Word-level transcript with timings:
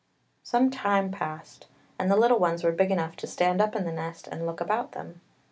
Some 0.41 0.71
time 0.71 1.11
passed 1.11 1.67
and 1.99 2.09
the 2.09 2.15
little 2.15 2.39
ones 2.39 2.63
were 2.63 2.71
big 2.71 2.89
enough 2.89 3.15
to 3.17 3.27
stand 3.27 3.61
up 3.61 3.75
in 3.75 3.85
the 3.85 3.91
nest 3.91 4.27
and 4.27 4.47
look 4.47 4.59
about 4.59 4.93
them. 4.93 5.21